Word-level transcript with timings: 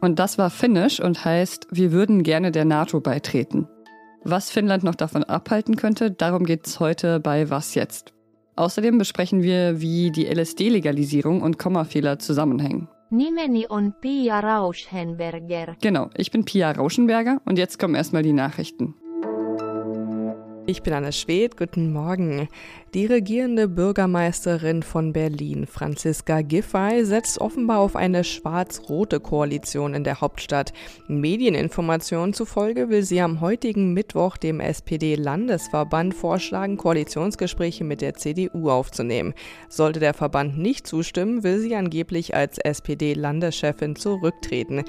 Und 0.00 0.18
das 0.18 0.38
war 0.38 0.50
Finnisch 0.50 1.00
und 1.00 1.24
heißt, 1.24 1.66
wir 1.70 1.92
würden 1.92 2.22
gerne 2.22 2.52
der 2.52 2.64
NATO 2.64 3.00
beitreten. 3.00 3.68
Was 4.22 4.50
Finnland 4.50 4.84
noch 4.84 4.94
davon 4.94 5.24
abhalten 5.24 5.76
könnte, 5.76 6.10
darum 6.10 6.44
geht 6.44 6.66
es 6.66 6.78
heute 6.78 7.20
bei 7.20 7.50
Was 7.50 7.74
jetzt? 7.74 8.12
Außerdem 8.56 8.98
besprechen 8.98 9.42
wir, 9.42 9.80
wie 9.80 10.10
die 10.10 10.26
LSD-Legalisierung 10.26 11.42
und 11.42 11.58
Kommafehler 11.58 12.18
zusammenhängen. 12.18 12.88
Nimeni 13.10 13.66
on 13.68 13.92
Pia 14.00 14.40
Rauschenberger. 14.40 15.76
Genau, 15.80 16.10
ich 16.16 16.30
bin 16.30 16.44
Pia 16.44 16.70
Rauschenberger 16.70 17.40
und 17.44 17.58
jetzt 17.58 17.78
kommen 17.78 17.94
erstmal 17.94 18.22
die 18.22 18.32
Nachrichten. 18.32 18.94
Ich 20.66 20.82
bin 20.82 20.94
Anne 20.94 21.12
Schwedt, 21.12 21.58
guten 21.58 21.92
Morgen. 21.92 22.48
Die 22.94 23.06
regierende 23.06 23.66
Bürgermeisterin 23.66 24.84
von 24.84 25.12
Berlin, 25.12 25.66
Franziska 25.66 26.42
Giffey, 26.42 27.04
setzt 27.04 27.40
offenbar 27.40 27.80
auf 27.80 27.96
eine 27.96 28.22
schwarz-rote 28.22 29.18
Koalition 29.18 29.94
in 29.94 30.04
der 30.04 30.20
Hauptstadt. 30.20 30.72
Medieninformationen 31.08 32.34
zufolge 32.34 32.90
will 32.90 33.02
sie 33.02 33.20
am 33.20 33.40
heutigen 33.40 33.94
Mittwoch 33.94 34.36
dem 34.36 34.60
SPD-Landesverband 34.60 36.14
vorschlagen, 36.14 36.76
Koalitionsgespräche 36.76 37.82
mit 37.82 38.00
der 38.00 38.14
CDU 38.14 38.70
aufzunehmen. 38.70 39.34
Sollte 39.68 39.98
der 39.98 40.14
Verband 40.14 40.56
nicht 40.56 40.86
zustimmen, 40.86 41.42
will 41.42 41.58
sie 41.58 41.74
angeblich 41.74 42.36
als 42.36 42.58
SPD-Landeschefin 42.58 43.96
zurücktreten. 43.96 44.84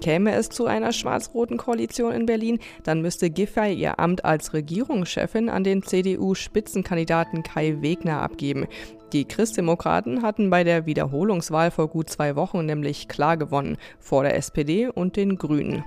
Käme 0.00 0.32
es 0.32 0.48
zu 0.48 0.64
einer 0.64 0.92
schwarz-roten 0.92 1.58
Koalition 1.58 2.12
in 2.12 2.24
Berlin, 2.24 2.58
dann 2.84 3.02
müsste 3.02 3.28
Giffey 3.28 3.74
ihr 3.74 4.00
Amt 4.00 4.24
als 4.24 4.54
Regierungschefin 4.54 5.50
an 5.50 5.62
den 5.62 5.82
CDU-Spitzenkandidaten 5.82 7.42
Kai 7.52 7.78
Wegner 7.80 8.22
abgeben. 8.22 8.66
Die 9.12 9.24
Christdemokraten 9.24 10.22
hatten 10.22 10.50
bei 10.50 10.62
der 10.62 10.86
Wiederholungswahl 10.86 11.70
vor 11.70 11.88
gut 11.88 12.08
zwei 12.08 12.36
Wochen 12.36 12.64
nämlich 12.64 13.08
klar 13.08 13.36
gewonnen 13.36 13.76
vor 13.98 14.22
der 14.22 14.36
SPD 14.36 14.86
und 14.86 15.16
den 15.16 15.36
Grünen. 15.36 15.84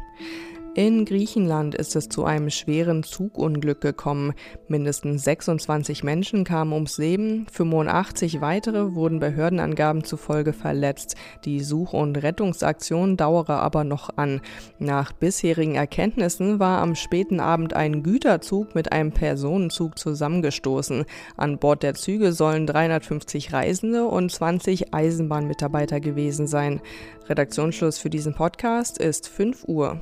In 0.76 1.06
Griechenland 1.06 1.76
ist 1.76 1.96
es 1.96 2.10
zu 2.10 2.26
einem 2.26 2.50
schweren 2.50 3.04
Zugunglück 3.04 3.80
gekommen. 3.80 4.34
Mindestens 4.68 5.24
26 5.24 6.04
Menschen 6.04 6.46
kamen 6.46 6.74
ums 6.74 6.98
Leben, 6.98 7.46
85 7.52 8.42
weitere 8.42 8.96
wurden 8.96 9.20
Behördenangaben 9.20 10.04
zufolge 10.04 10.52
verletzt. 10.52 11.16
Die 11.46 11.60
Such- 11.60 11.94
und 11.94 12.16
Rettungsaktion 12.24 13.18
dauere 13.18 13.60
aber 13.60 13.84
noch 13.84 14.18
an. 14.18 14.42
Nach 14.80 15.12
bisherigen 15.12 15.76
Erkenntnissen 15.76 16.58
war 16.60 16.82
am 16.82 16.96
späten 16.96 17.40
Abend 17.40 17.76
ein 17.76 18.02
Güterzug 18.02 18.74
mit 18.74 18.92
einem 18.92 19.12
Personenzug 19.12 20.00
zusammengestoßen. 20.00 21.06
An 21.38 21.60
Bord 21.60 21.84
der 21.84 21.94
Züge 21.94 22.34
sollen 22.34 22.66
350 22.66 23.54
Reisende 23.54 24.06
und 24.06 24.32
20 24.32 24.92
Eisenbahnmitarbeiter 24.92 26.00
gewesen 26.00 26.48
sein. 26.48 26.82
Redaktionsschluss 27.30 28.00
für 28.00 28.10
diesen 28.10 28.34
Podcast 28.34 28.98
ist 28.98 29.30
5 29.30 29.66
Uhr. 29.68 30.02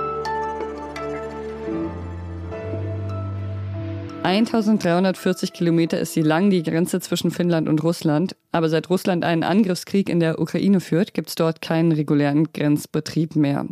(1340 4.23 5.51
Kilometer 5.51 5.99
ist 5.99 6.13
sie 6.13 6.21
lang, 6.21 6.51
die 6.51 6.61
Grenze 6.61 6.99
zwischen 6.99 7.31
Finnland 7.31 7.67
und 7.67 7.83
Russland. 7.83 8.35
Aber 8.51 8.69
seit 8.69 8.89
Russland 8.89 9.25
einen 9.25 9.43
Angriffskrieg 9.43 10.09
in 10.09 10.19
der 10.19 10.39
Ukraine 10.39 10.79
führt, 10.79 11.13
gibt 11.13 11.29
es 11.29 11.35
dort 11.35 11.61
keinen 11.61 11.91
regulären 11.91 12.53
Grenzbetrieb 12.53 13.35
mehr. 13.35 13.65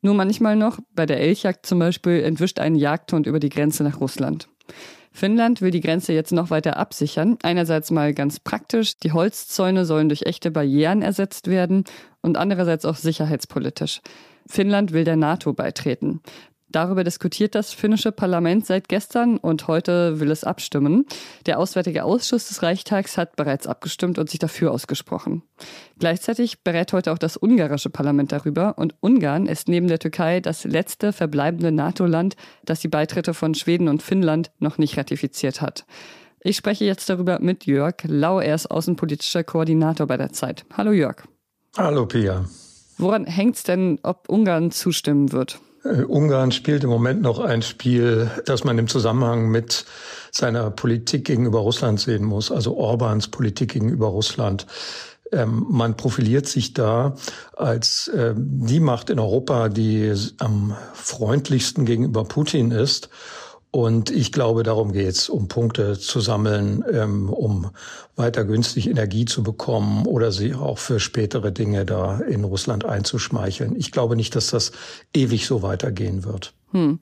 Nur 0.00 0.14
manchmal 0.14 0.56
noch, 0.56 0.78
bei 0.94 1.06
der 1.06 1.20
Elchjagd 1.20 1.66
zum 1.66 1.80
Beispiel, 1.80 2.22
entwischt 2.22 2.60
ein 2.60 2.76
Jagdhund 2.76 3.26
über 3.26 3.40
die 3.40 3.48
Grenze 3.48 3.82
nach 3.82 4.00
Russland. 4.00 4.48
Finnland 5.12 5.60
will 5.60 5.72
die 5.72 5.80
Grenze 5.80 6.12
jetzt 6.12 6.32
noch 6.32 6.50
weiter 6.50 6.76
absichern. 6.76 7.36
Einerseits 7.42 7.90
mal 7.90 8.14
ganz 8.14 8.38
praktisch, 8.38 8.96
die 8.96 9.12
Holzzäune 9.12 9.84
sollen 9.84 10.08
durch 10.08 10.22
echte 10.22 10.52
Barrieren 10.52 11.02
ersetzt 11.02 11.48
werden 11.48 11.84
und 12.22 12.36
andererseits 12.36 12.84
auch 12.84 12.94
sicherheitspolitisch. 12.94 14.02
Finnland 14.46 14.92
will 14.92 15.04
der 15.04 15.16
NATO 15.16 15.52
beitreten. 15.52 16.20
Darüber 16.72 17.02
diskutiert 17.02 17.56
das 17.56 17.72
finnische 17.72 18.12
Parlament 18.12 18.64
seit 18.64 18.88
gestern 18.88 19.38
und 19.38 19.66
heute 19.66 20.20
will 20.20 20.30
es 20.30 20.44
abstimmen. 20.44 21.04
Der 21.46 21.58
Auswärtige 21.58 22.04
Ausschuss 22.04 22.46
des 22.46 22.62
Reichstags 22.62 23.18
hat 23.18 23.34
bereits 23.34 23.66
abgestimmt 23.66 24.18
und 24.18 24.30
sich 24.30 24.38
dafür 24.38 24.70
ausgesprochen. 24.70 25.42
Gleichzeitig 25.98 26.62
berät 26.62 26.92
heute 26.92 27.12
auch 27.12 27.18
das 27.18 27.36
ungarische 27.36 27.90
Parlament 27.90 28.30
darüber 28.30 28.78
und 28.78 28.94
Ungarn 29.00 29.46
ist 29.46 29.68
neben 29.68 29.88
der 29.88 29.98
Türkei 29.98 30.38
das 30.40 30.62
letzte 30.62 31.12
verbleibende 31.12 31.72
NATO-Land, 31.72 32.36
das 32.64 32.78
die 32.78 32.88
Beitritte 32.88 33.34
von 33.34 33.54
Schweden 33.54 33.88
und 33.88 34.02
Finnland 34.02 34.52
noch 34.60 34.78
nicht 34.78 34.96
ratifiziert 34.96 35.60
hat. 35.60 35.86
Ich 36.42 36.56
spreche 36.56 36.84
jetzt 36.84 37.10
darüber 37.10 37.40
mit 37.40 37.66
Jörg 37.66 37.96
Lau, 38.04 38.38
er 38.38 38.54
ist 38.54 38.70
außenpolitischer 38.70 39.42
Koordinator 39.42 40.06
bei 40.06 40.16
der 40.16 40.32
Zeit. 40.32 40.64
Hallo 40.72 40.92
Jörg. 40.92 41.24
Hallo 41.76 42.06
Pia. 42.06 42.44
Woran 42.96 43.26
hängt 43.26 43.56
es 43.56 43.62
denn, 43.64 43.98
ob 44.02 44.28
Ungarn 44.28 44.70
zustimmen 44.70 45.32
wird? 45.32 45.58
Äh, 45.84 46.02
Ungarn 46.02 46.52
spielt 46.52 46.84
im 46.84 46.90
Moment 46.90 47.22
noch 47.22 47.38
ein 47.40 47.62
Spiel, 47.62 48.30
das 48.46 48.64
man 48.64 48.78
im 48.78 48.88
Zusammenhang 48.88 49.50
mit 49.50 49.84
seiner 50.30 50.70
Politik 50.70 51.24
gegenüber 51.24 51.60
Russland 51.60 52.00
sehen 52.00 52.24
muss, 52.24 52.50
also 52.50 52.76
Orbans 52.76 53.28
Politik 53.28 53.72
gegenüber 53.72 54.08
Russland. 54.08 54.66
Ähm, 55.32 55.66
man 55.68 55.96
profiliert 55.96 56.46
sich 56.46 56.74
da 56.74 57.14
als 57.56 58.08
äh, 58.08 58.34
die 58.36 58.80
Macht 58.80 59.10
in 59.10 59.18
Europa, 59.18 59.68
die 59.68 60.12
am 60.38 60.76
freundlichsten 60.92 61.84
gegenüber 61.84 62.24
Putin 62.24 62.70
ist 62.72 63.08
und 63.70 64.10
ich 64.10 64.32
glaube, 64.32 64.64
darum 64.64 64.92
geht's, 64.92 65.28
um 65.28 65.46
Punkte 65.46 65.98
zu 65.98 66.20
sammeln, 66.20 66.84
ähm, 66.92 67.30
um 67.30 67.70
weiter 68.16 68.44
günstig 68.44 68.88
Energie 68.88 69.26
zu 69.26 69.44
bekommen 69.44 70.06
oder 70.06 70.32
sie 70.32 70.54
auch 70.54 70.78
für 70.78 70.98
spätere 70.98 71.52
Dinge 71.52 71.84
da 71.84 72.18
in 72.18 72.42
Russland 72.42 72.84
einzuschmeicheln. 72.84 73.76
Ich 73.76 73.92
glaube 73.92 74.16
nicht, 74.16 74.34
dass 74.34 74.48
das 74.48 74.72
ewig 75.14 75.46
so 75.46 75.62
weitergehen 75.62 76.24
wird. 76.24 76.52
Hm. 76.72 76.98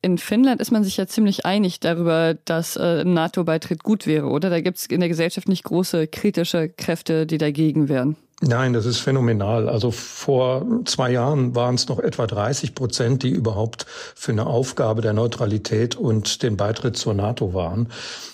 In 0.00 0.18
Finnland 0.18 0.60
ist 0.60 0.72
man 0.72 0.82
sich 0.82 0.96
ja 0.96 1.06
ziemlich 1.06 1.46
einig 1.46 1.78
darüber, 1.78 2.34
dass 2.34 2.76
äh, 2.76 3.04
NATO-Beitritt 3.04 3.84
gut 3.84 4.06
wäre, 4.06 4.26
oder? 4.26 4.50
Da 4.50 4.60
gibt's 4.60 4.86
in 4.86 4.98
der 4.98 5.08
Gesellschaft 5.08 5.46
nicht 5.46 5.62
große 5.62 6.08
kritische 6.08 6.70
Kräfte, 6.70 7.24
die 7.26 7.38
dagegen 7.38 7.88
wären. 7.88 8.16
Nein, 8.44 8.72
das 8.72 8.86
ist 8.86 8.98
phänomenal. 8.98 9.68
Also 9.68 9.92
vor 9.92 10.66
zwei 10.84 11.12
Jahren 11.12 11.54
waren 11.54 11.76
es 11.76 11.86
noch 11.86 12.00
etwa 12.00 12.26
30 12.26 12.74
Prozent, 12.74 13.22
die 13.22 13.30
überhaupt 13.30 13.86
für 14.16 14.32
eine 14.32 14.46
Aufgabe 14.46 15.00
der 15.00 15.12
Neutralität 15.12 15.94
und 15.94 16.42
den 16.42 16.56
Beitritt 16.56 16.96
zur 16.96 17.14
NATO 17.14 17.54
waren. 17.54 17.86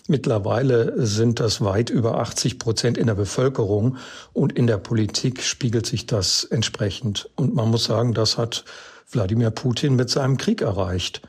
Mittlerweile 0.07 0.95
sind 1.07 1.41
das 1.41 1.63
weit 1.63 1.91
über 1.91 2.21
80 2.21 2.59
Prozent 2.59 2.97
in 2.97 3.07
der 3.07 3.17
Bevölkerung 3.17 3.99
und 4.33 4.55
in 4.55 4.67
der 4.67 4.79
Politik 4.79 5.43
spiegelt 5.43 5.85
sich 5.85 6.07
das 6.07 6.43
entsprechend. 6.43 7.29
Und 7.37 7.55
man 7.55 7.71
muss 7.71 7.85
sagen, 7.85 8.15
das 8.15 8.39
hat 8.39 8.65
Wladimir 9.11 9.51
Putin 9.51 9.95
mit 9.95 10.09
seinem 10.09 10.39
Krieg 10.39 10.63
erreicht. 10.63 11.21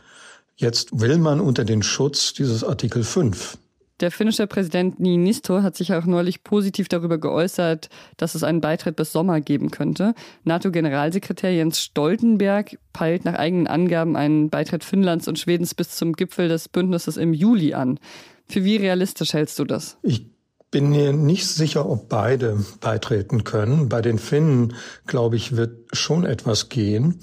Jetzt 0.56 1.02
will 1.02 1.18
man 1.18 1.42
unter 1.42 1.66
den 1.66 1.84
Schutz 1.84 2.32
dieses 2.32 2.64
Artikel 2.64 3.04
5 3.04 3.58
der 4.00 4.12
finnische 4.12 4.48
Präsident 4.48 5.00
Niinisto 5.00 5.62
hat 5.62 5.76
sich 5.76 5.94
auch 5.94 6.06
neulich 6.06 6.44
positiv 6.44 6.88
darüber 6.88 7.18
geäußert, 7.18 7.90
dass 8.18 8.36
es 8.36 8.44
einen 8.44 8.62
Beitritt 8.62 8.96
bis 8.96 9.12
Sommer 9.12 9.42
geben 9.42 9.72
könnte. 9.72 10.14
NATO-Generalsekretär 10.44 11.54
Jens 11.54 11.82
Stoltenberg 11.82 12.78
peilt 12.94 13.26
nach 13.26 13.36
eigenen 13.36 13.68
Angaben 13.68 14.16
einen 14.16 14.50
Beitritt 14.50 14.84
Finnlands 14.84 15.28
und 15.28 15.40
Schwedens 15.40 15.76
bis 15.76 15.96
zum 15.96 16.14
Gipfel 16.14 16.48
des 16.48 16.70
Bündnisses 16.70 17.18
im 17.18 17.34
Juli 17.34 17.74
an. 17.74 18.00
Für 18.48 18.64
wie 18.64 18.78
realistisch 18.78 19.34
hältst 19.34 19.60
du 19.60 19.66
das? 19.66 19.98
Ich 20.02 20.26
bin 20.72 20.90
mir 20.90 21.14
nicht 21.14 21.48
sicher, 21.48 21.90
ob 21.90 22.10
beide 22.10 22.64
beitreten 22.80 23.44
können. 23.44 23.90
Bei 23.90 24.02
den 24.02 24.20
Finnen, 24.20 24.76
glaube 25.08 25.36
ich, 25.36 25.56
wird 25.56 25.96
schon 25.96 26.26
etwas 26.26 26.70
gehen. 26.70 27.20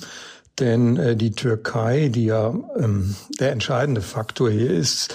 Denn 0.58 0.96
äh, 0.96 1.16
die 1.16 1.32
Türkei, 1.32 2.08
die 2.08 2.26
ja 2.26 2.54
ähm, 2.78 3.14
der 3.38 3.52
entscheidende 3.52 4.00
Faktor 4.00 4.50
hier 4.50 4.70
ist, 4.70 5.14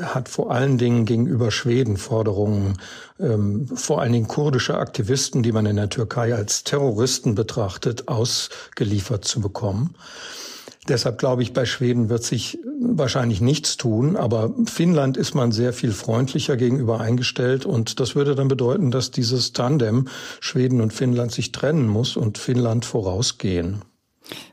hat 0.00 0.28
vor 0.28 0.50
allen 0.50 0.78
Dingen 0.78 1.04
gegenüber 1.04 1.50
Schweden 1.50 1.96
Forderungen, 1.96 2.78
ähm, 3.18 3.66
vor 3.68 4.00
allen 4.00 4.12
Dingen 4.12 4.28
kurdische 4.28 4.76
Aktivisten, 4.76 5.42
die 5.42 5.52
man 5.52 5.66
in 5.66 5.76
der 5.76 5.88
Türkei 5.88 6.34
als 6.34 6.64
Terroristen 6.64 7.34
betrachtet, 7.34 8.08
ausgeliefert 8.08 9.24
zu 9.24 9.40
bekommen. 9.40 9.94
Deshalb 10.88 11.18
glaube 11.18 11.42
ich, 11.42 11.52
bei 11.52 11.64
Schweden 11.64 12.08
wird 12.08 12.24
sich 12.24 12.58
wahrscheinlich 12.80 13.40
nichts 13.40 13.76
tun, 13.76 14.16
aber 14.16 14.52
Finnland 14.66 15.16
ist 15.16 15.34
man 15.34 15.52
sehr 15.52 15.72
viel 15.72 15.92
freundlicher 15.92 16.56
gegenüber 16.56 17.00
eingestellt 17.00 17.64
und 17.64 18.00
das 18.00 18.16
würde 18.16 18.34
dann 18.34 18.48
bedeuten, 18.48 18.90
dass 18.90 19.12
dieses 19.12 19.52
Tandem 19.52 20.08
Schweden 20.40 20.80
und 20.80 20.92
Finnland 20.92 21.30
sich 21.30 21.52
trennen 21.52 21.86
muss 21.86 22.16
und 22.16 22.36
Finnland 22.36 22.84
vorausgehen. 22.84 23.82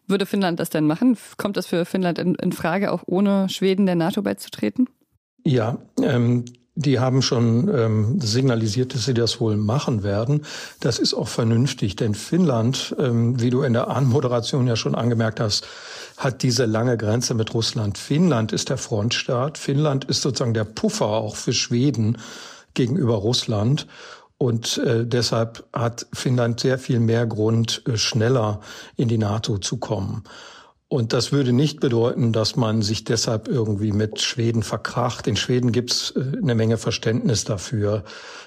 Würde 0.09 0.25
Finnland 0.25 0.59
das 0.59 0.69
denn 0.69 0.88
machen? 0.88 1.17
Kommt 1.38 1.56
das 1.56 1.67
für 1.67 1.85
Finnland 1.85 2.17
in, 2.17 2.35
in 2.35 2.51
Frage, 2.51 2.91
auch 2.91 3.03
ohne 3.06 3.47
Schweden 3.47 3.85
der 3.85 3.95
NATO 3.95 4.23
beizutreten? 4.23 4.89
Ja, 5.45 5.77
ähm, 6.01 6.45
die 6.75 7.00
haben 7.00 7.21
schon 7.21 7.69
ähm, 7.73 8.21
signalisiert, 8.21 8.95
dass 8.95 9.06
sie 9.06 9.13
das 9.13 9.39
wohl 9.39 9.57
machen 9.57 10.01
werden. 10.01 10.45
Das 10.79 10.97
ist 10.97 11.13
auch 11.13 11.27
vernünftig, 11.27 11.95
denn 11.95 12.15
Finnland, 12.15 12.95
ähm, 12.97 13.39
wie 13.41 13.50
du 13.50 13.61
in 13.63 13.73
der 13.73 13.89
Anmoderation 13.89 14.65
ja 14.65 14.75
schon 14.75 14.95
angemerkt 14.95 15.39
hast, 15.39 15.67
hat 16.17 16.41
diese 16.41 16.65
lange 16.65 16.97
Grenze 16.97 17.33
mit 17.33 17.53
Russland. 17.53 17.97
Finnland 17.97 18.51
ist 18.51 18.69
der 18.69 18.77
Frontstaat. 18.77 19.57
Finnland 19.57 20.05
ist 20.05 20.21
sozusagen 20.21 20.53
der 20.53 20.63
Puffer 20.63 21.07
auch 21.07 21.35
für 21.35 21.53
Schweden 21.53 22.17
gegenüber 22.73 23.15
Russland. 23.15 23.85
Und 24.39 24.77
äh, 24.77 25.06
deshalb 25.06 25.65
hat 25.74 26.07
Finnland 26.13 26.62
sehr 26.62 26.80
viel 26.80 27.01
mehr 27.01 27.27
Grund, 27.27 27.83
äh, 27.86 27.97
schneller 27.97 28.62
in 28.95 29.09
die 29.09 29.18
NATO 29.18 29.57
zu 29.57 29.77
kommen. 29.77 30.24
Und 30.88 31.12
das 31.12 31.33
würde 31.33 31.51
nicht 31.51 31.81
bedeuten, 31.81 32.31
dass 32.31 32.56
man 32.56 32.81
sich 32.81 33.03
deshalb 33.03 33.50
irgendwie 33.50 33.91
mit 33.91 34.21
Schweden 34.21 34.63
verkracht. 34.63 35.27
In 35.27 35.36
Schweden 35.36 35.74
gibt's 35.74 36.12
äh, 36.15 36.38
eine 36.41 36.56
Menge 36.56 36.77
Verständnis 36.77 37.44
dafür, 37.44 38.06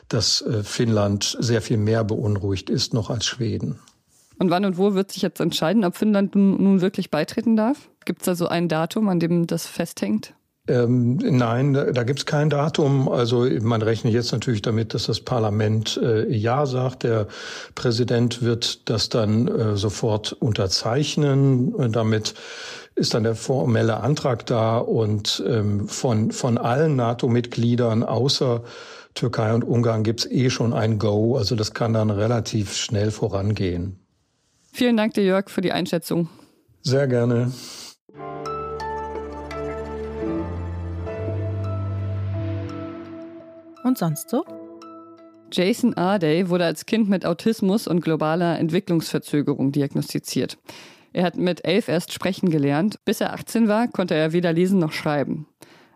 dass 0.09 0.41
äh, 0.41 0.65
Finnland 0.65 1.37
sehr 1.39 1.61
viel 1.61 1.77
mehr 1.77 2.05
beunruhigt 2.05 2.71
ist 2.71 2.95
noch 2.95 3.11
als 3.11 3.27
Schweden. 3.27 3.79
Und 4.39 4.49
wann 4.49 4.65
und 4.65 4.79
wo 4.79 4.95
wird 4.95 5.13
sich 5.13 5.21
jetzt 5.21 5.41
entscheiden, 5.41 5.85
ob 5.85 5.95
Finnland 5.95 6.35
nun 6.35 6.81
wirklich 6.81 7.11
beitreten 7.11 7.55
darf? 7.55 7.91
Gibt 8.07 8.23
es 8.23 8.27
da 8.27 8.35
so 8.35 8.49
ein 8.49 8.69
Datum, 8.69 9.11
an 9.11 9.21
dem 9.21 9.47
das 9.47 9.67
festhängt? 9.67 10.33
Ähm, 10.69 11.17
nein, 11.17 11.73
da, 11.73 11.91
da 11.91 12.05
gibt 12.05 12.21
es 12.21 12.27
kein 12.27 12.49
Datum. 12.49 13.09
Also 13.09 13.49
man 13.61 13.83
rechnet 13.83 14.13
jetzt 14.13 14.33
natürlich 14.33 14.63
damit, 14.63 14.95
dass 14.95 15.07
das 15.07 15.21
Parlament 15.21 15.99
äh, 16.03 16.29
Ja 16.33 16.67
sagt. 16.67 17.03
Der 17.03 17.27
Präsident 17.75 18.43
wird 18.43 18.89
das 18.89 19.09
dann 19.09 19.49
äh, 19.49 19.77
sofort 19.77 20.33
unterzeichnen. 20.33 21.75
Und 21.75 21.97
damit 21.97 22.35
ist 22.95 23.15
dann 23.15 23.25
der 23.25 23.35
formelle 23.35 23.99
Antrag 23.99 24.47
da 24.47 24.79
und 24.79 25.43
ähm, 25.47 25.89
von, 25.89 26.31
von 26.31 26.59
allen 26.59 26.95
NATO-Mitgliedern 26.95 28.05
außer 28.05 28.63
Türkei 29.15 29.55
und 29.55 29.65
Ungarn 29.65 30.05
gibt 30.05 30.21
es 30.21 30.31
eh 30.31 30.49
schon 30.49 30.73
ein 30.73 30.99
Go. 30.99 31.37
Also 31.37 31.57
das 31.57 31.75
kann 31.75 31.93
dann 31.93 32.11
relativ 32.11 32.77
schnell 32.77 33.11
vorangehen. 33.11 33.99
Vielen 34.73 34.97
Dank 34.97 35.15
dir, 35.15 35.25
Jörg, 35.25 35.51
für 35.51 35.61
die 35.61 35.73
Einschätzung. 35.73 36.29
Sehr 36.83 37.07
gerne. 37.09 37.53
Und 43.93 43.99
sonst 43.99 44.31
so? 44.31 44.43
Jason 45.53 45.93
Arday 45.93 46.49
wurde 46.49 46.65
als 46.65 46.87
Kind 46.87 47.11
mit 47.11 47.27
Autismus 47.27 47.87
und 47.87 48.01
globaler 48.01 48.59
Entwicklungsverzögerung 48.59 49.71
diagnostiziert. 49.71 50.57
Er 51.13 51.25
hat 51.25 51.37
mit 51.37 51.67
elf 51.67 51.89
erst 51.89 52.11
sprechen 52.11 52.49
gelernt. 52.49 52.97
Bis 53.05 53.21
er 53.21 53.35
18 53.35 53.69
war, 53.69 53.89
konnte 53.89 54.15
er 54.15 54.33
weder 54.33 54.55
lesen 54.55 54.79
noch 54.79 54.93
schreiben. 54.93 55.47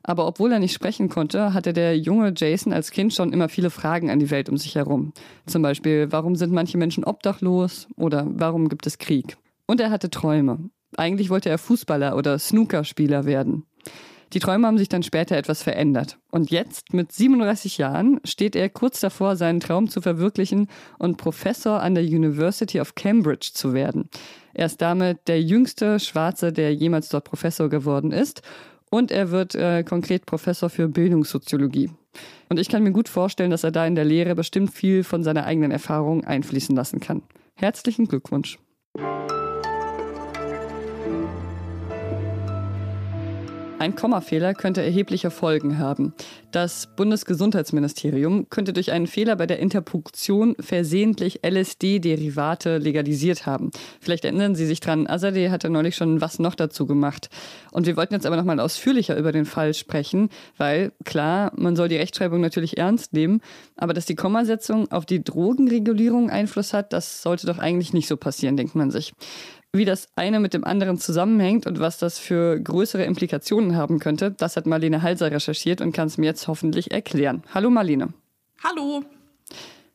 Aber 0.02 0.26
obwohl 0.26 0.52
er 0.52 0.58
nicht 0.58 0.74
sprechen 0.74 1.08
konnte, 1.08 1.54
hatte 1.54 1.72
der 1.72 1.98
junge 1.98 2.34
Jason 2.36 2.74
als 2.74 2.90
Kind 2.90 3.14
schon 3.14 3.32
immer 3.32 3.48
viele 3.48 3.70
Fragen 3.70 4.10
an 4.10 4.18
die 4.18 4.30
Welt 4.30 4.50
um 4.50 4.58
sich 4.58 4.74
herum. 4.74 5.14
Zum 5.46 5.62
Beispiel, 5.62 6.12
warum 6.12 6.36
sind 6.36 6.52
manche 6.52 6.76
Menschen 6.76 7.02
obdachlos 7.02 7.88
oder 7.96 8.26
warum 8.28 8.68
gibt 8.68 8.86
es 8.86 8.98
Krieg? 8.98 9.38
Und 9.66 9.80
er 9.80 9.88
hatte 9.88 10.10
Träume. 10.10 10.68
Eigentlich 10.98 11.30
wollte 11.30 11.48
er 11.48 11.56
Fußballer 11.56 12.14
oder 12.14 12.38
Snookerspieler 12.38 13.24
werden. 13.24 13.64
Die 14.32 14.40
Träume 14.40 14.66
haben 14.66 14.78
sich 14.78 14.88
dann 14.88 15.02
später 15.02 15.36
etwas 15.36 15.62
verändert. 15.62 16.18
Und 16.30 16.50
jetzt, 16.50 16.92
mit 16.92 17.12
37 17.12 17.78
Jahren, 17.78 18.20
steht 18.24 18.56
er 18.56 18.68
kurz 18.68 19.00
davor, 19.00 19.36
seinen 19.36 19.60
Traum 19.60 19.88
zu 19.88 20.00
verwirklichen 20.00 20.68
und 20.98 21.16
Professor 21.16 21.80
an 21.80 21.94
der 21.94 22.04
University 22.04 22.80
of 22.80 22.94
Cambridge 22.94 23.50
zu 23.52 23.72
werden. 23.72 24.08
Er 24.52 24.66
ist 24.66 24.80
damit 24.82 25.28
der 25.28 25.42
jüngste 25.42 26.00
Schwarze, 26.00 26.52
der 26.52 26.74
jemals 26.74 27.08
dort 27.08 27.24
Professor 27.24 27.68
geworden 27.68 28.10
ist. 28.10 28.42
Und 28.90 29.10
er 29.10 29.30
wird 29.30 29.54
äh, 29.54 29.84
konkret 29.84 30.26
Professor 30.26 30.70
für 30.70 30.88
Bildungssoziologie. 30.88 31.90
Und 32.48 32.58
ich 32.58 32.68
kann 32.68 32.82
mir 32.82 32.92
gut 32.92 33.08
vorstellen, 33.08 33.50
dass 33.50 33.64
er 33.64 33.72
da 33.72 33.86
in 33.86 33.94
der 33.94 34.04
Lehre 34.04 34.34
bestimmt 34.34 34.72
viel 34.72 35.04
von 35.04 35.22
seiner 35.22 35.44
eigenen 35.44 35.70
Erfahrung 35.70 36.24
einfließen 36.24 36.74
lassen 36.74 37.00
kann. 37.00 37.22
Herzlichen 37.54 38.06
Glückwunsch. 38.06 38.58
Ein 43.78 43.94
Kommafehler 43.94 44.54
könnte 44.54 44.82
erhebliche 44.82 45.30
Folgen 45.30 45.78
haben. 45.78 46.14
Das 46.50 46.88
Bundesgesundheitsministerium 46.96 48.48
könnte 48.48 48.72
durch 48.72 48.90
einen 48.90 49.06
Fehler 49.06 49.36
bei 49.36 49.46
der 49.46 49.58
Interpunktion 49.58 50.56
versehentlich 50.58 51.40
LSD-Derivate 51.44 52.78
legalisiert 52.78 53.44
haben. 53.44 53.70
Vielleicht 54.00 54.24
erinnern 54.24 54.54
Sie 54.54 54.64
sich 54.64 54.80
dran, 54.80 55.06
Azadeh 55.06 55.50
hatte 55.50 55.68
neulich 55.68 55.94
schon 55.94 56.22
was 56.22 56.38
noch 56.38 56.54
dazu 56.54 56.86
gemacht. 56.86 57.28
Und 57.70 57.86
wir 57.86 57.98
wollten 57.98 58.14
jetzt 58.14 58.24
aber 58.24 58.36
nochmal 58.36 58.60
ausführlicher 58.60 59.14
über 59.18 59.30
den 59.30 59.44
Fall 59.44 59.74
sprechen, 59.74 60.30
weil 60.56 60.92
klar, 61.04 61.52
man 61.56 61.76
soll 61.76 61.88
die 61.88 61.96
Rechtschreibung 61.96 62.40
natürlich 62.40 62.78
ernst 62.78 63.12
nehmen, 63.12 63.42
aber 63.76 63.92
dass 63.92 64.06
die 64.06 64.14
Kommasetzung 64.14 64.90
auf 64.90 65.04
die 65.04 65.22
Drogenregulierung 65.22 66.30
Einfluss 66.30 66.72
hat, 66.72 66.94
das 66.94 67.20
sollte 67.20 67.46
doch 67.46 67.58
eigentlich 67.58 67.92
nicht 67.92 68.08
so 68.08 68.16
passieren, 68.16 68.56
denkt 68.56 68.74
man 68.74 68.90
sich. 68.90 69.12
Wie 69.72 69.84
das 69.84 70.08
eine 70.16 70.40
mit 70.40 70.54
dem 70.54 70.64
anderen 70.64 70.98
zusammenhängt 70.98 71.66
und 71.66 71.80
was 71.80 71.98
das 71.98 72.18
für 72.18 72.58
größere 72.58 73.04
Implikationen 73.04 73.76
haben 73.76 73.98
könnte, 73.98 74.30
das 74.30 74.56
hat 74.56 74.66
Marlene 74.66 75.02
Halser 75.02 75.30
recherchiert 75.30 75.80
und 75.80 75.92
kann 75.92 76.08
es 76.08 76.18
mir 76.18 76.26
jetzt 76.26 76.48
hoffentlich 76.48 76.92
erklären. 76.92 77.42
Hallo 77.52 77.70
Marlene. 77.70 78.14
Hallo. 78.64 79.04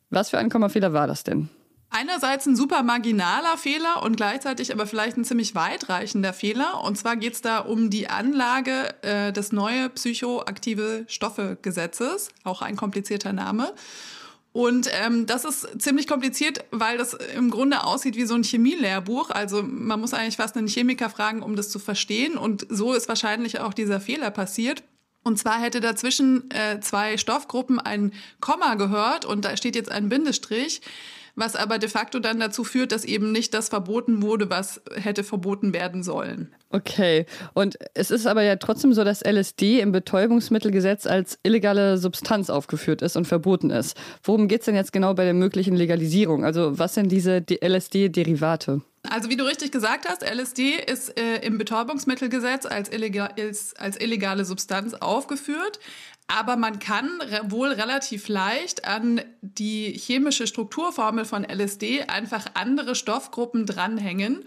Was 0.09 0.29
für 0.29 0.37
ein 0.37 0.49
Kommafehler 0.49 0.93
war 0.93 1.07
das 1.07 1.23
denn? 1.23 1.49
Einerseits 1.93 2.45
ein 2.45 2.55
super 2.55 2.83
marginaler 2.83 3.57
Fehler 3.57 4.01
und 4.03 4.15
gleichzeitig 4.15 4.71
aber 4.71 4.87
vielleicht 4.87 5.17
ein 5.17 5.25
ziemlich 5.25 5.55
weitreichender 5.55 6.31
Fehler. 6.31 6.83
Und 6.85 6.97
zwar 6.97 7.17
geht 7.17 7.33
es 7.33 7.41
da 7.41 7.59
um 7.59 7.89
die 7.89 8.07
Anlage 8.07 8.95
äh, 9.01 9.33
des 9.33 9.51
neue 9.51 9.89
psychoaktive 9.89 11.03
Stoffe-Gesetzes, 11.07 12.29
auch 12.45 12.61
ein 12.61 12.77
komplizierter 12.77 13.33
Name. 13.33 13.73
Und 14.53 14.89
ähm, 14.91 15.25
das 15.27 15.45
ist 15.45 15.81
ziemlich 15.81 16.07
kompliziert, 16.07 16.65
weil 16.71 16.97
das 16.97 17.13
im 17.13 17.49
Grunde 17.49 17.85
aussieht 17.85 18.17
wie 18.17 18.25
so 18.25 18.35
ein 18.35 18.43
Chemielehrbuch. 18.43 19.29
Also 19.29 19.63
man 19.63 20.01
muss 20.01 20.13
eigentlich 20.13 20.35
fast 20.35 20.57
einen 20.57 20.67
Chemiker 20.67 21.09
fragen, 21.09 21.41
um 21.41 21.55
das 21.55 21.69
zu 21.69 21.79
verstehen. 21.79 22.37
Und 22.37 22.67
so 22.69 22.93
ist 22.93 23.07
wahrscheinlich 23.07 23.59
auch 23.59 23.73
dieser 23.73 24.01
Fehler 24.01 24.29
passiert. 24.29 24.83
Und 25.23 25.37
zwar 25.37 25.61
hätte 25.61 25.79
dazwischen 25.79 26.49
äh, 26.51 26.79
zwei 26.81 27.17
Stoffgruppen 27.17 27.79
ein 27.79 28.11
Komma 28.39 28.75
gehört 28.75 29.23
und 29.23 29.45
da 29.45 29.55
steht 29.55 29.75
jetzt 29.75 29.91
ein 29.91 30.09
Bindestrich 30.09 30.81
was 31.41 31.55
aber 31.55 31.79
de 31.79 31.89
facto 31.89 32.19
dann 32.19 32.39
dazu 32.39 32.63
führt, 32.63 32.91
dass 32.91 33.03
eben 33.03 33.31
nicht 33.31 33.53
das 33.53 33.67
verboten 33.67 34.21
wurde, 34.21 34.49
was 34.49 34.79
hätte 34.93 35.23
verboten 35.23 35.73
werden 35.73 36.03
sollen. 36.03 36.53
Okay, 36.69 37.25
und 37.53 37.77
es 37.95 38.11
ist 38.11 38.27
aber 38.27 38.43
ja 38.43 38.55
trotzdem 38.55 38.93
so, 38.93 39.03
dass 39.03 39.21
LSD 39.25 39.81
im 39.81 39.91
Betäubungsmittelgesetz 39.91 41.07
als 41.07 41.39
illegale 41.43 41.97
Substanz 41.97 42.49
aufgeführt 42.49 43.01
ist 43.01 43.17
und 43.17 43.25
verboten 43.25 43.71
ist. 43.71 43.97
Worum 44.23 44.47
geht 44.47 44.61
es 44.61 44.65
denn 44.65 44.75
jetzt 44.75 44.93
genau 44.93 45.15
bei 45.15 45.25
der 45.25 45.33
möglichen 45.33 45.75
Legalisierung? 45.75 46.45
Also 46.45 46.77
was 46.77 46.93
sind 46.93 47.11
diese 47.11 47.43
LSD-Derivate? 47.49 48.81
Also 49.09 49.29
wie 49.29 49.35
du 49.35 49.43
richtig 49.45 49.71
gesagt 49.71 50.07
hast, 50.07 50.21
LSD 50.21 50.75
ist 50.75 51.19
äh, 51.19 51.37
im 51.43 51.57
Betäubungsmittelgesetz 51.57 52.67
als, 52.67 52.89
illegal, 52.89 53.33
als 53.77 53.99
illegale 53.99 54.45
Substanz 54.45 54.93
aufgeführt. 54.93 55.79
Aber 56.27 56.55
man 56.55 56.79
kann 56.79 57.21
re 57.21 57.41
wohl 57.51 57.69
relativ 57.69 58.27
leicht 58.27 58.85
an 58.85 59.21
die 59.41 59.91
chemische 59.91 60.47
Strukturformel 60.47 61.25
von 61.25 61.43
LSD 61.43 62.03
einfach 62.03 62.45
andere 62.53 62.95
Stoffgruppen 62.95 63.65
dranhängen. 63.65 64.45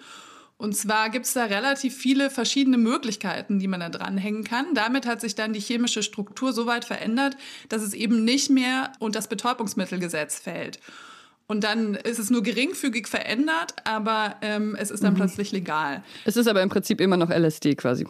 Und 0.56 0.76
zwar 0.76 1.10
gibt 1.10 1.26
es 1.26 1.34
da 1.34 1.44
relativ 1.44 1.96
viele 1.96 2.30
verschiedene 2.30 2.78
Möglichkeiten, 2.78 3.58
die 3.58 3.68
man 3.68 3.80
da 3.80 3.90
dranhängen 3.90 4.44
kann. 4.44 4.74
Damit 4.74 5.04
hat 5.04 5.20
sich 5.20 5.34
dann 5.34 5.52
die 5.52 5.60
chemische 5.60 6.02
Struktur 6.02 6.52
so 6.52 6.66
weit 6.66 6.84
verändert, 6.84 7.36
dass 7.68 7.82
es 7.82 7.92
eben 7.92 8.24
nicht 8.24 8.50
mehr 8.50 8.92
unter 8.98 9.18
das 9.18 9.28
Betäubungsmittelgesetz 9.28 10.38
fällt. 10.38 10.78
Und 11.46 11.64
dann 11.64 11.94
ist 11.94 12.18
es 12.18 12.30
nur 12.30 12.42
geringfügig 12.42 13.06
verändert, 13.06 13.74
aber 13.84 14.36
ähm, 14.40 14.76
es 14.78 14.90
ist 14.90 15.04
dann 15.04 15.12
mhm. 15.12 15.18
plötzlich 15.18 15.52
legal. 15.52 16.02
Es 16.24 16.36
ist 16.36 16.46
aber 16.46 16.62
im 16.62 16.70
Prinzip 16.70 17.00
immer 17.00 17.18
noch 17.18 17.28
LSD 17.28 17.74
quasi. 17.74 18.06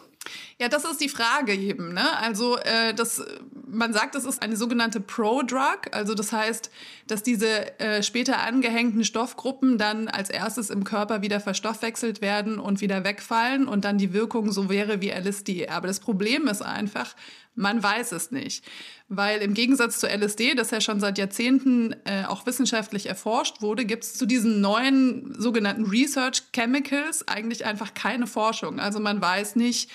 Ja, 0.58 0.68
das 0.68 0.84
ist 0.84 1.00
die 1.00 1.08
Frage 1.08 1.52
eben. 1.54 1.92
Ne? 1.92 2.18
Also 2.18 2.56
äh, 2.58 2.94
das, 2.94 3.22
man 3.66 3.92
sagt, 3.92 4.14
das 4.14 4.24
ist 4.24 4.42
eine 4.42 4.56
sogenannte 4.56 5.00
Pro-Drug. 5.00 5.88
Also 5.92 6.14
das 6.14 6.32
heißt, 6.32 6.70
dass 7.06 7.22
diese 7.22 7.78
äh, 7.80 8.02
später 8.02 8.40
angehängten 8.40 9.04
Stoffgruppen 9.04 9.78
dann 9.78 10.08
als 10.08 10.30
erstes 10.30 10.70
im 10.70 10.84
Körper 10.84 11.22
wieder 11.22 11.40
verstoffwechselt 11.40 12.20
werden 12.20 12.58
und 12.58 12.80
wieder 12.80 13.04
wegfallen 13.04 13.66
und 13.66 13.84
dann 13.84 13.98
die 13.98 14.12
Wirkung 14.12 14.52
so 14.52 14.68
wäre 14.70 15.00
wie 15.00 15.10
LSD. 15.10 15.68
Aber 15.68 15.88
das 15.88 16.00
Problem 16.00 16.46
ist 16.46 16.62
einfach, 16.62 17.14
Man 17.56 17.80
weiß 17.80 18.12
es 18.12 18.32
nicht, 18.32 18.64
weil 19.08 19.40
im 19.40 19.54
Gegensatz 19.54 20.00
zu 20.00 20.08
LSD, 20.08 20.54
das 20.54 20.72
ja 20.72 20.80
schon 20.80 20.98
seit 20.98 21.18
Jahrzehnten 21.18 21.94
äh, 22.04 22.24
auch 22.26 22.46
wissenschaftlich 22.46 23.06
erforscht 23.06 23.62
wurde, 23.62 23.84
gibt 23.84 24.02
es 24.02 24.14
zu 24.14 24.26
diesen 24.26 24.60
neuen 24.60 25.40
sogenannten 25.40 25.84
Research 25.84 26.42
Chemicals 26.52 27.28
eigentlich 27.28 27.64
einfach 27.64 27.94
keine 27.94 28.26
Forschung. 28.26 28.80
Also 28.80 28.98
man 28.98 29.20
weiß 29.20 29.54
nicht, 29.54 29.88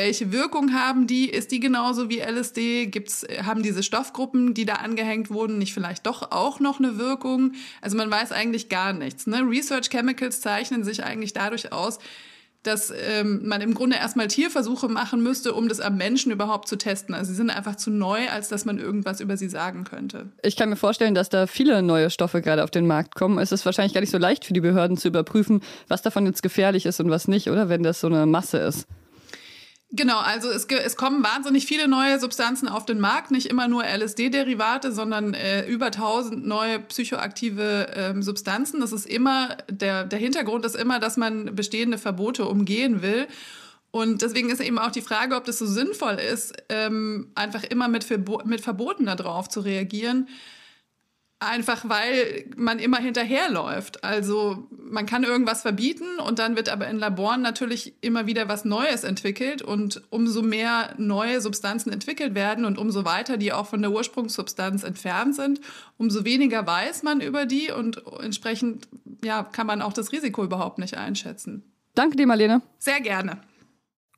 welche 0.00 0.32
Wirkung 0.32 0.72
haben 0.72 1.06
die? 1.06 1.28
Ist 1.28 1.52
die 1.52 1.60
genauso 1.60 2.08
wie 2.08 2.20
LSD? 2.20 2.86
Gibt's, 2.86 3.26
haben 3.42 3.62
diese 3.62 3.82
Stoffgruppen, 3.82 4.54
die 4.54 4.64
da 4.64 4.76
angehängt 4.76 5.28
wurden, 5.28 5.58
nicht 5.58 5.74
vielleicht 5.74 6.06
doch 6.06 6.32
auch 6.32 6.58
noch 6.58 6.78
eine 6.78 6.96
Wirkung? 6.96 7.52
Also 7.82 7.98
man 7.98 8.10
weiß 8.10 8.32
eigentlich 8.32 8.70
gar 8.70 8.94
nichts. 8.94 9.26
Ne? 9.26 9.42
Research 9.46 9.90
Chemicals 9.90 10.40
zeichnen 10.40 10.84
sich 10.84 11.04
eigentlich 11.04 11.34
dadurch 11.34 11.74
aus, 11.74 11.98
dass 12.62 12.90
ähm, 12.90 13.46
man 13.46 13.60
im 13.60 13.74
Grunde 13.74 13.96
erstmal 13.96 14.28
Tierversuche 14.28 14.88
machen 14.88 15.22
müsste, 15.22 15.52
um 15.52 15.68
das 15.68 15.80
am 15.80 15.98
Menschen 15.98 16.32
überhaupt 16.32 16.66
zu 16.66 16.76
testen. 16.76 17.14
Also 17.14 17.32
sie 17.32 17.36
sind 17.36 17.50
einfach 17.50 17.76
zu 17.76 17.90
neu, 17.90 18.26
als 18.30 18.48
dass 18.48 18.64
man 18.64 18.78
irgendwas 18.78 19.20
über 19.20 19.36
sie 19.36 19.50
sagen 19.50 19.84
könnte. 19.84 20.32
Ich 20.42 20.56
kann 20.56 20.70
mir 20.70 20.76
vorstellen, 20.76 21.14
dass 21.14 21.28
da 21.28 21.46
viele 21.46 21.82
neue 21.82 22.08
Stoffe 22.08 22.40
gerade 22.40 22.64
auf 22.64 22.70
den 22.70 22.86
Markt 22.86 23.16
kommen. 23.16 23.38
Es 23.38 23.52
ist 23.52 23.66
wahrscheinlich 23.66 23.92
gar 23.92 24.00
nicht 24.00 24.10
so 24.10 24.18
leicht 24.18 24.46
für 24.46 24.54
die 24.54 24.62
Behörden 24.62 24.96
zu 24.96 25.08
überprüfen, 25.08 25.60
was 25.88 26.00
davon 26.00 26.24
jetzt 26.24 26.42
gefährlich 26.42 26.86
ist 26.86 27.00
und 27.00 27.10
was 27.10 27.28
nicht, 27.28 27.50
oder 27.50 27.68
wenn 27.68 27.82
das 27.82 28.00
so 28.00 28.06
eine 28.06 28.24
Masse 28.24 28.56
ist. 28.56 28.86
Genau, 29.92 30.18
also 30.20 30.48
es, 30.50 30.66
es 30.66 30.94
kommen 30.96 31.24
wahnsinnig 31.24 31.66
viele 31.66 31.88
neue 31.88 32.20
Substanzen 32.20 32.68
auf 32.68 32.84
den 32.86 33.00
Markt, 33.00 33.32
nicht 33.32 33.46
immer 33.46 33.66
nur 33.66 33.84
LSD-Derivate, 33.84 34.92
sondern 34.92 35.34
äh, 35.34 35.66
über 35.66 35.86
1000 35.86 36.46
neue 36.46 36.78
psychoaktive 36.78 37.88
ähm, 37.94 38.22
Substanzen. 38.22 38.80
Das 38.80 38.92
ist 38.92 39.06
immer, 39.06 39.56
der, 39.68 40.04
der 40.04 40.20
Hintergrund 40.20 40.64
ist 40.64 40.76
immer, 40.76 41.00
dass 41.00 41.16
man 41.16 41.56
bestehende 41.56 41.98
Verbote 41.98 42.44
umgehen 42.44 43.02
will. 43.02 43.26
Und 43.90 44.22
deswegen 44.22 44.50
ist 44.50 44.60
eben 44.60 44.78
auch 44.78 44.92
die 44.92 45.00
Frage, 45.00 45.34
ob 45.34 45.44
das 45.44 45.58
so 45.58 45.66
sinnvoll 45.66 46.14
ist, 46.14 46.54
ähm, 46.68 47.32
einfach 47.34 47.64
immer 47.64 47.88
mit, 47.88 48.06
mit 48.46 48.60
Verboten 48.60 49.06
darauf 49.06 49.48
zu 49.48 49.58
reagieren. 49.58 50.28
Einfach 51.40 51.88
weil 51.88 52.44
man 52.56 52.78
immer 52.78 52.98
hinterherläuft. 52.98 54.04
Also 54.04 54.68
man 54.90 55.06
kann 55.06 55.24
irgendwas 55.24 55.62
verbieten 55.62 56.18
und 56.18 56.38
dann 56.38 56.56
wird 56.56 56.68
aber 56.68 56.88
in 56.88 56.98
Laboren 56.98 57.42
natürlich 57.42 57.94
immer 58.00 58.26
wieder 58.26 58.48
was 58.48 58.64
Neues 58.64 59.04
entwickelt 59.04 59.62
und 59.62 60.02
umso 60.10 60.42
mehr 60.42 60.94
neue 60.98 61.40
Substanzen 61.40 61.92
entwickelt 61.92 62.34
werden 62.34 62.64
und 62.64 62.78
umso 62.78 63.04
weiter 63.04 63.36
die 63.36 63.52
auch 63.52 63.66
von 63.66 63.82
der 63.82 63.90
Ursprungssubstanz 63.90 64.82
entfernt 64.82 65.34
sind, 65.34 65.60
umso 65.96 66.24
weniger 66.24 66.66
weiß 66.66 67.02
man 67.02 67.20
über 67.20 67.46
die 67.46 67.70
und 67.70 68.02
entsprechend 68.20 68.88
ja, 69.24 69.42
kann 69.42 69.66
man 69.66 69.82
auch 69.82 69.92
das 69.92 70.12
Risiko 70.12 70.44
überhaupt 70.44 70.78
nicht 70.78 70.96
einschätzen. 70.96 71.62
Danke 71.94 72.16
dir, 72.16 72.26
Marlene. 72.26 72.62
Sehr 72.78 73.00
gerne. 73.00 73.38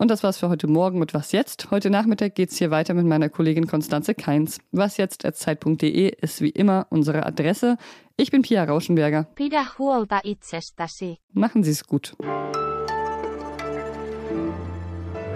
Und 0.03 0.09
das 0.09 0.25
war's 0.25 0.39
für 0.39 0.49
heute 0.49 0.67
Morgen 0.67 0.99
mit 0.99 1.15
Was 1.15 1.31
Jetzt. 1.31 1.71
Heute 1.71 1.89
Nachmittag 1.89 2.35
geht's 2.35 2.57
hier 2.57 2.73
weiter 2.73 2.93
mit 2.93 3.07
meiner 3.07 3.29
Kollegin 3.29 3.69
Konstanze 3.69 4.17
Keins. 4.17 4.59
Wasjetzt.zeit.de 4.73 6.09
ist 6.21 6.41
wie 6.41 6.49
immer 6.49 6.89
unsere 6.91 7.25
Adresse. 7.25 7.77
Ich 8.17 8.33
bin 8.33 8.43
Pia 8.43 8.65
Rauschenberger. 8.65 9.29
Pidä 9.37 9.63
huolta 9.79 10.19
itsestäsi. 10.25 11.19
Machen 11.35 11.63
Sie 11.63 11.71
es 11.71 11.87
gut. 11.87 12.17
Wie 12.19 12.25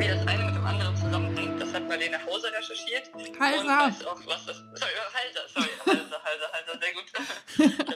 das 0.09 0.27
eine 0.27 0.47
mit 0.47 0.57
dem 0.57 0.65
anderen 0.65 0.97
zusammenhängt, 0.97 1.63
das 1.63 1.73
hat 1.73 1.87
Marlene 1.87 2.19
Hauser 2.27 2.49
recherchiert. 2.49 3.09
Halser. 3.39 3.61
Und 3.61 3.69
weiß 3.69 4.05
auch, 4.05 4.19
was 4.27 4.47
das, 4.47 4.57
sorry, 4.57 4.91
Halser, 5.15 5.43
sorry, 5.55 5.69
Halser, 5.87 6.19
Halser, 6.25 6.51
Halser, 6.53 6.77
sehr 6.81 6.93
gut. 7.77 7.95